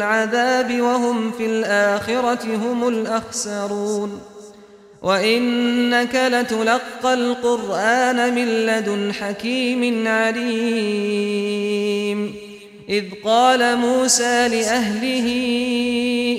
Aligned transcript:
العذاب 0.00 0.80
وهم 0.80 1.30
في 1.30 1.46
الآخرة 1.46 2.56
هم 2.56 2.88
الأخسرون. 2.88 4.20
وإنك 5.02 6.14
لتلقى 6.14 7.14
القرآن 7.14 8.34
من 8.34 8.46
لدن 8.66 9.12
حكيم 9.12 10.08
عليم. 10.08 11.70
إذ 12.88 13.04
قال 13.24 13.76
موسى 13.76 14.48
لأهله 14.48 15.26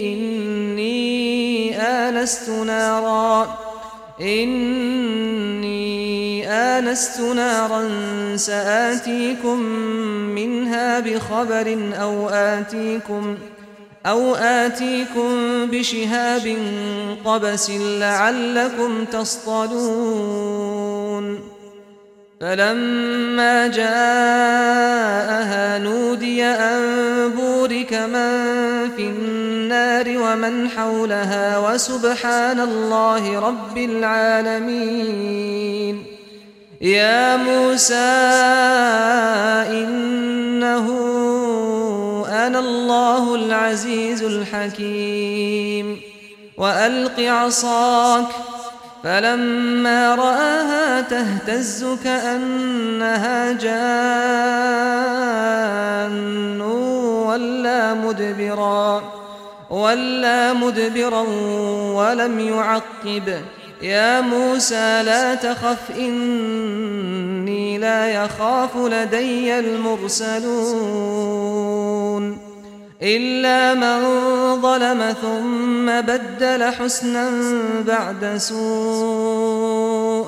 إني 0.04 1.78
آنست 1.82 2.50
نارا 2.50 3.58
إني 4.22 5.72
آنست 6.48 7.20
نارا 7.22 7.90
سآتيكم 8.38 9.60
منها 10.36 11.00
بخبر 11.00 11.78
أو 12.02 12.30
آتيكم 12.30 13.38
أو 14.06 14.36
آتيكم 14.36 15.66
بشهاب 15.66 16.58
قبس 17.26 17.70
لعلكم 17.70 19.06
تصطلون. 19.06 20.62
فلما 22.42 23.68
جاءها 23.68 24.98
نودي 25.78 26.44
أن 26.44 26.82
بورك 27.30 27.94
من 27.94 28.32
في 28.96 29.02
النار 29.02 30.18
ومن 30.18 30.70
حولها 30.70 31.58
وسبحان 31.58 32.60
الله 32.60 33.40
رب 33.40 33.78
العالمين. 33.78 35.32
يا 36.82 37.38
موسى 37.38 37.96
إنه 39.70 41.01
أنا 42.48 42.60
الله 42.60 43.36
العزيز 43.36 44.24
الحكيم. 44.24 46.02
وألق 46.58 47.20
عصاك 47.20 48.26
فلما 49.04 50.16
رآها 50.16 51.02
تهتز 51.02 51.86
كأنها 52.04 53.52
جان 53.52 53.82
ولا 56.62 57.94
مدبرا 57.94 59.04
ولا 59.70 60.54
مدبرا 60.54 61.22
ولم 61.96 62.40
يعقب. 62.40 63.42
يا 63.82 64.22
موسى 64.22 65.04
لا 65.04 65.36
تخف 65.36 65.92
إني 65.98 67.78
لا 67.78 68.24
يخاف 68.24 68.78
لدي 68.78 69.60
المرسلون. 69.60 70.52
إلا 73.04 73.74
من 73.74 74.02
ظلم 74.62 75.16
ثم 75.22 76.02
بدل 76.02 76.64
حسنا 76.64 77.32
بعد 77.88 78.38
سوء 78.38 80.26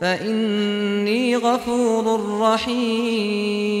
فإني 0.00 1.36
غفور 1.36 2.38
رحيم. 2.40 3.80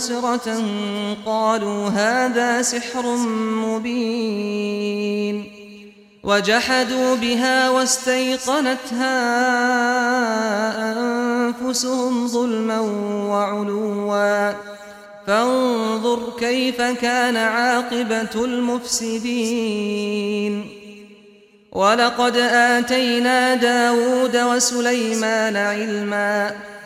مبصرة 0.00 0.64
قالوا 1.26 1.88
هذا 1.88 2.62
سحر 2.62 3.16
مبين. 3.66 5.44
وجحدوا 6.24 7.16
بها 7.16 7.70
واستيقنتها 7.70 9.16
أنفسهم 10.92 12.28
ظلما 12.28 12.80
وعلوا. 13.30 14.52
فانظر 15.26 16.32
كيف 16.38 16.82
كان 16.82 17.36
عاقبة 17.36 18.44
المفسدين. 18.44 19.60
ولقد 21.72 22.36
آتينا 22.36 23.54
داود 23.54 24.36
وسليمان 24.36 25.56
علما. 25.56 26.69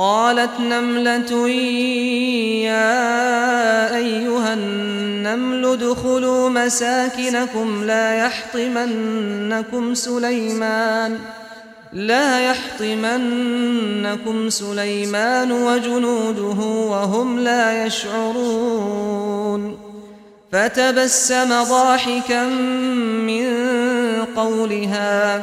قالت 0.00 0.60
نملة 0.60 1.48
يا 2.64 3.96
أيها 3.96 4.54
النمل 4.54 5.64
ادخلوا 5.64 6.48
مساكنكم 6.48 7.84
لا 7.84 8.14
يحطمنكم 8.14 9.94
سليمان 9.94 11.18
لا 11.92 12.40
يحطمنكم 12.50 14.50
سليمان 14.50 15.52
وجنوده 15.52 16.64
وهم 16.64 17.38
لا 17.38 17.86
يشعرون 17.86 19.78
فتبسم 20.52 21.62
ضاحكا 21.62 22.44
من 23.26 23.46
قولها 24.36 25.42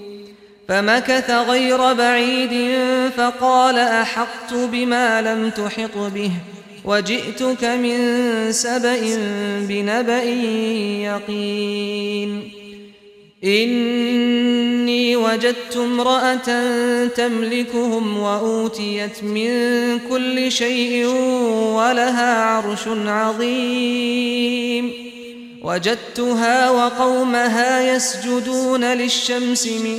فمكث 0.71 1.31
غير 1.31 1.93
بعيد 1.93 2.75
فقال 3.17 3.77
أحقت 3.77 4.53
بما 4.53 5.21
لم 5.21 5.49
تحط 5.49 5.97
به 5.97 6.31
وجئتك 6.85 7.63
من 7.63 7.97
سبأ 8.51 9.17
بنبأ 9.59 10.23
يقين. 11.03 12.51
إني 13.43 15.15
وجدت 15.15 15.77
امرأة 15.77 16.67
تملكهم 17.07 18.17
وأوتيت 18.17 19.23
من 19.23 19.49
كل 20.09 20.51
شيء 20.51 21.05
ولها 21.75 22.43
عرش 22.43 22.87
عظيم. 23.05 25.10
وجدتها 25.63 26.69
وقومها 26.69 27.81
يسجدون 27.81 28.83
للشمس 28.83 29.67
من 29.67 29.97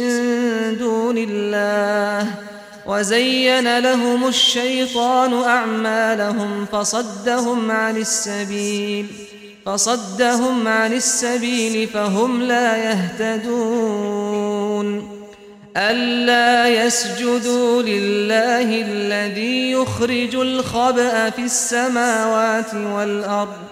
دون 0.79 1.19
الله 1.19 2.31
وزين 2.87 3.79
لهم 3.79 4.27
الشيطان 4.27 5.43
أعمالهم 5.43 6.67
فصدهم 6.73 7.71
عن 7.71 7.97
السبيل 7.97 9.07
فصدهم 9.67 10.69
عن 10.69 10.93
السبيل 10.93 11.89
فهم 11.89 12.43
لا 12.43 12.77
يهتدون 12.77 14.03
ألا 15.77 16.85
يسجدوا 16.85 17.83
لله 17.83 18.83
الذي 18.83 19.71
يخرج 19.73 20.35
الخبأ 20.35 21.31
في 21.31 21.43
السماوات 21.43 22.75
والأرض 22.75 23.72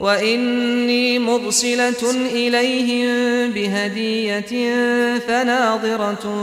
وإني 0.00 1.18
مرسلة 1.18 2.10
إليهم 2.10 3.50
بهدية 3.52 4.72
فناظرة 5.18 6.34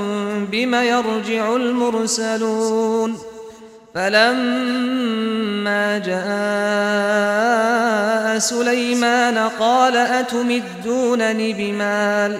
بما 0.52 0.84
يرجع 0.84 1.56
المرسلون. 1.56 3.18
فلما 3.96 5.98
جاء 5.98 7.20
سليمان 8.40 9.38
قال 9.38 9.98
أتمدونني 9.98 11.54
بمال؟ 11.54 12.40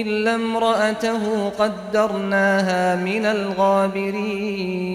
إلا 0.00 0.34
امرأته 0.34 1.48
قدرناها 1.58 2.96
من 2.96 3.26
الغابرين 3.26 4.94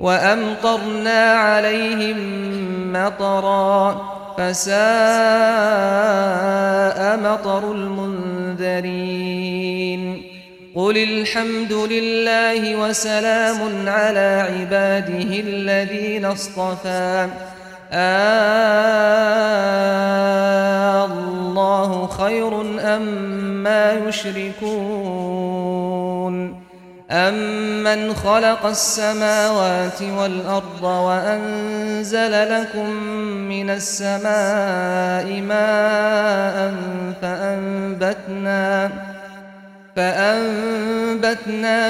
وأمطرنا 0.00 1.32
عليهم 1.32 2.16
مطرا 2.92 4.14
فساء 4.38 4.74
مطر 7.16 7.72
المنذرين 7.72 9.14
قل 10.74 10.96
الحمد 10.98 11.72
لله 11.72 12.76
وسلام 12.76 13.88
على 13.88 14.46
عباده 14.50 15.40
الذين 15.40 16.24
اصطفى 16.24 17.28
آه 17.94 19.04
الله 21.04 22.06
خير 22.06 22.60
أم 22.80 23.02
ما 23.62 23.92
يشركون؟ 23.92 25.44
أمن 27.10 28.14
خلق 28.14 28.66
السماوات 28.66 30.02
والأرض 30.02 30.82
وأنزل 30.82 32.60
لكم 32.60 32.90
من 33.48 33.70
السماء 33.70 35.40
ماء 35.40 36.74
فأنبتنا 37.22 37.54
فأنبتنا 38.04 38.90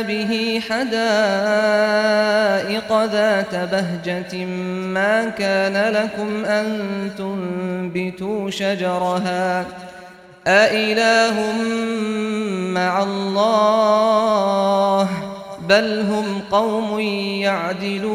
به 0.03 0.63
حدائق 0.69 0.95
ذات 3.05 3.55
بهجة 3.55 4.45
ما 4.95 5.29
كان 5.29 5.93
لكم 5.93 6.45
أن 6.45 6.81
تنبتوا 7.19 8.51
شجرها. 8.51 9.65
أإله 10.47 11.53
مع 12.75 13.03
الله؟ 13.03 15.09
بل 15.69 16.01
هم 16.01 16.41
قوم 16.51 17.01
يعدلون. 17.41 18.15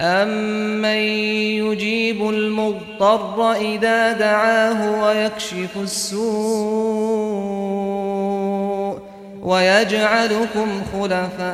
أمن 0.00 0.84
يجيب 1.64 2.28
المضطر 2.28 3.52
إذا 3.52 4.12
دعاه 4.12 5.02
ويكشف 5.02 5.76
السوء 5.76 6.28
ويجعلكم 9.42 10.82
خلفاء 10.92 11.48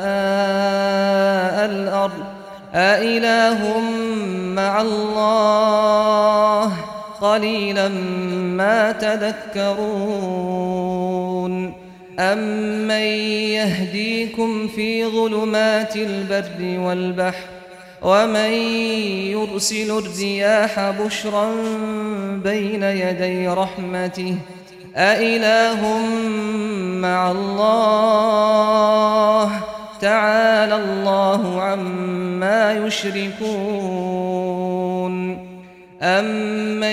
الأرض 1.64 2.24
أإله 2.74 3.80
مع 4.56 4.80
الله 4.80 6.72
قليلا 7.20 7.88
ما 8.58 8.92
تذكرون 8.92 9.84
أمن 12.18 12.90
يهديكم 12.90 14.68
في 14.68 15.06
ظلمات 15.06 15.96
البر 15.96 16.78
والبحر 16.80 17.54
ومن 18.04 18.52
يرسل 19.32 19.98
الرياح 19.98 20.90
بشرا 20.90 21.50
بين 22.44 22.82
يدي 22.82 23.48
رحمته 23.48 24.36
أإله 24.96 25.98
مع 27.00 27.30
الله؟ 27.30 28.44
تعالى 30.00 30.76
الله 30.76 31.62
عما 31.62 32.72
يشركون. 32.72 33.44
أمن 36.02 36.84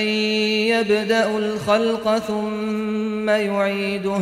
يبدأ 0.71 1.37
الخلق 1.37 2.17
ثم 2.17 3.29
يعيده؟ 3.29 4.21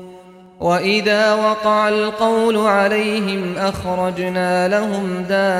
وإذا 0.61 1.33
وقع 1.33 1.89
القول 1.89 2.57
عليهم 2.57 3.57
أخرجنا 3.57 4.67
لهم 4.67 5.25
دابة 5.29 5.53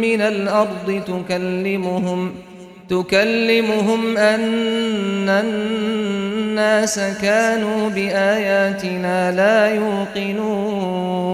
من 0.00 0.20
الأرض 0.20 1.02
تكلمهم 1.06 2.34
تكلمهم 2.88 4.16
أن 4.16 5.28
الناس 5.28 7.00
كانوا 7.22 7.88
بآياتنا 7.88 9.32
لا 9.32 9.74
يوقنون 9.74 11.28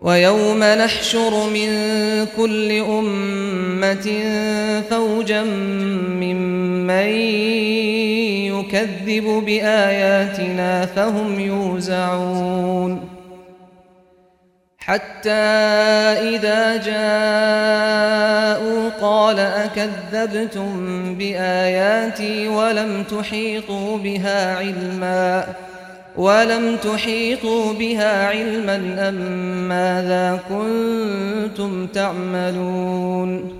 ويوم 0.00 0.58
نحشر 0.58 1.50
من 1.50 1.70
كل 2.36 2.72
أمة 2.72 4.22
فوجا 4.90 5.42
ممن 5.42 6.80
يكذب 8.72 9.24
بآياتنا 9.46 10.86
فهم 10.86 11.40
يوزعون. 11.40 13.08
حتى 14.78 15.30
إذا 16.30 16.76
جاءوا 16.76 18.10
قال 19.00 19.38
أكذبتم 19.38 20.74
بآياتي 21.14 22.48
ولم 22.48 23.02
تحيطوا 23.02 23.98
بها 23.98 24.56
علما 24.56 25.44
ولم 26.16 26.76
تحيطوا 26.76 27.72
بها 27.72 28.26
علما 28.26 29.08
أم 29.08 29.14
ماذا 29.68 30.40
كنتم 30.48 31.86
تعملون؟ 31.86 33.59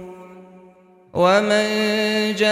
ومن 1.13 1.65
جاء 2.35 2.51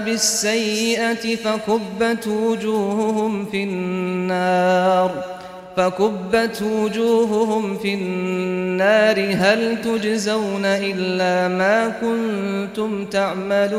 بالسيئة 0.00 1.36
فكبت 1.36 2.26
وجوههم 2.26 3.44
في 3.44 3.62
النار 3.64 5.38
فكبت 5.76 6.62
وجوههم 6.62 7.78
في 7.78 7.94
النار 7.94 9.20
هل 9.34 9.82
تجزون 9.82 10.64
إلا 10.64 11.48
ما 11.48 11.88
كنتم 11.88 13.04
تعملون 13.04 13.78